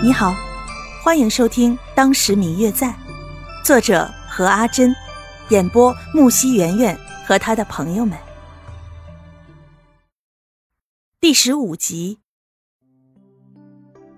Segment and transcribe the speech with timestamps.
[0.00, 0.32] 你好，
[1.02, 2.86] 欢迎收听《当时明月在》，
[3.64, 4.94] 作者何阿珍，
[5.48, 8.16] 演播木西圆圆和他的朋友们。
[11.20, 12.20] 第十五集，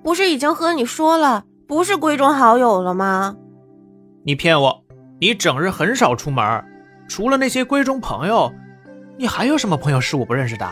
[0.02, 3.36] 不是已经和你说了，不是闺中好友了吗？
[4.22, 4.84] 你骗我！
[5.18, 6.62] 你整日很少出门，
[7.08, 8.52] 除了那些闺中朋友，
[9.16, 10.70] 你还有什么朋友是我不认识的？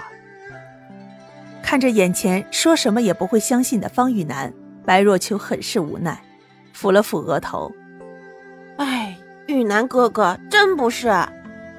[1.63, 4.53] 看着眼前说什么也不会相信的方玉楠。
[4.89, 6.19] 白若秋很是无奈，
[6.75, 7.71] 抚了抚额头。
[8.79, 9.15] 哎，
[9.47, 11.15] 玉楠哥哥真不是，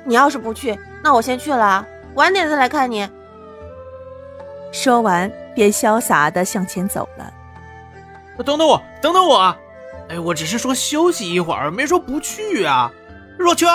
[0.06, 1.84] 你要是不去，那我先去了，
[2.14, 3.10] 晚点再来看你。
[4.72, 7.34] 说完，便潇洒的向前走了。
[8.46, 9.58] 等等我，等等我！
[10.10, 12.92] 哎，我只是说休息一会儿，没说不去啊。
[13.40, 13.66] 若秋，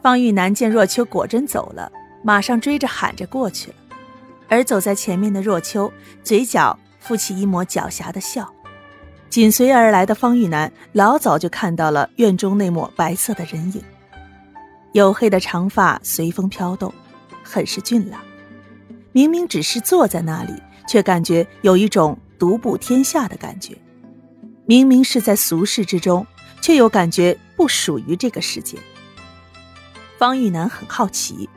[0.00, 1.90] 方玉楠见若秋果真走了，
[2.22, 3.76] 马上追着喊着过去了。
[4.48, 6.78] 而走在前面的若秋，嘴角。
[7.08, 8.52] 浮起一抹狡黠的笑，
[9.30, 13.82] 紧随而来的方玉楠老早就看到了院中那抹白色的人影，
[14.92, 16.92] 黝黑的长发随风飘动，
[17.42, 18.20] 很是俊朗。
[19.12, 20.52] 明明只是坐在那里，
[20.86, 23.72] 却感觉有一种独步天下的感觉；
[24.66, 26.26] 明明是在俗世之中，
[26.60, 28.76] 却又感觉不属于这个世界。
[30.18, 31.48] 方玉楠很好奇，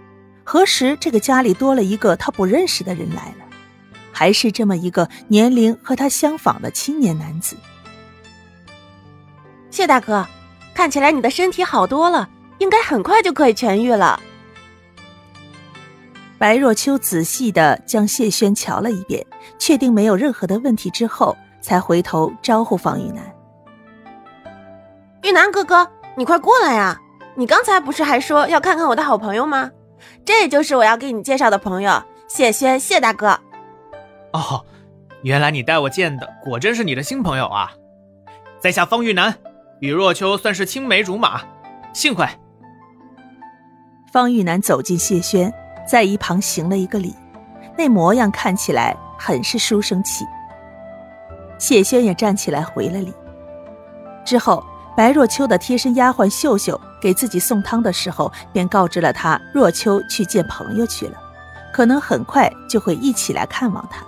[0.46, 3.51] 何时这个家里多了一个他不认识的人来了？
[4.22, 7.58] 还是这么一个年龄和他相仿的青年男子。
[9.72, 10.28] 谢大哥，
[10.76, 14.22] 看起来你的身体好多了，应该很快就可以痊愈了。
[16.38, 19.26] 白若秋仔细的将谢轩瞧了一遍，
[19.58, 23.26] 确定没有任何的问题之后，才回头招呼方玉楠
[25.26, 27.02] ：“玉楠哥哥，你快过来呀！
[27.34, 29.72] 你刚才不是还说要看看我的好朋友吗？
[30.24, 33.40] 这就是我要给你介绍的朋友，谢轩，谢大哥。”
[34.34, 34.66] 哦，
[35.24, 37.72] 原来你带我见的果真是你的新朋友啊！
[38.60, 39.36] 在下方玉楠，
[39.80, 41.42] 与若秋算是青梅竹马，
[41.94, 42.28] 幸会。
[44.12, 45.54] 方玉楠走进谢轩，
[45.88, 47.16] 在一旁行了一个礼，
[47.78, 50.26] 那模样看起来很是书生气。
[51.58, 53.14] 谢轩也站起来回了礼。
[54.26, 54.64] 之后，
[54.96, 61.18] 白若秋的贴身丫鬟秀秀给自己送汤的时候，便告知了他若秋去见朋友去了，
[61.74, 64.06] 可能很快就会一起来看望他。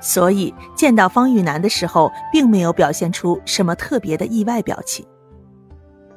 [0.00, 5.04] 所以见到方玉楠的时候，并没有表现出什么特别的意外表情。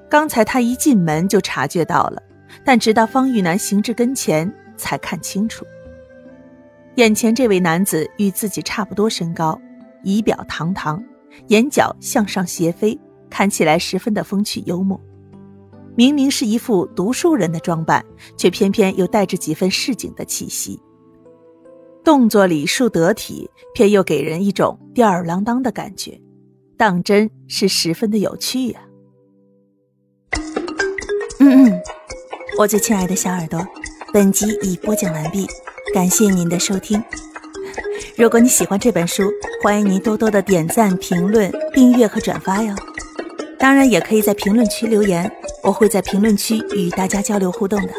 [0.09, 2.21] 刚才他一进门就察觉到了，
[2.65, 5.65] 但直到方玉楠行至跟前，才看清楚，
[6.95, 9.59] 眼前这位男子与自己差不多身高，
[10.03, 11.01] 仪表堂堂，
[11.47, 12.99] 眼角向上斜飞，
[13.29, 14.99] 看起来十分的风趣幽默。
[15.95, 18.03] 明明是一副读书人的装扮，
[18.37, 20.79] 却偏偏又带着几分市井的气息。
[22.03, 26.19] 动作礼数得体，偏又给人一种吊儿郎当的感觉，
[26.77, 28.81] 当真是十分的有趣呀。
[31.39, 31.81] 嗯嗯，
[32.57, 33.65] 我最亲爱的小耳朵，
[34.11, 35.45] 本集已播讲完毕，
[35.93, 37.01] 感谢您的收听。
[38.17, 39.23] 如果你喜欢这本书，
[39.63, 42.75] 欢迎您多多的点赞、评论、订阅和转发哟。
[43.59, 45.31] 当然，也可以在评论区留言，
[45.63, 47.93] 我会在评论区与大家交流互动的。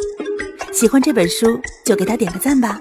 [0.73, 2.81] 喜欢这本书，就给他点个赞吧。